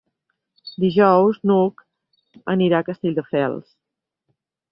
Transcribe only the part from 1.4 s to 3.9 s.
n'Hug anirà a Castelldefels.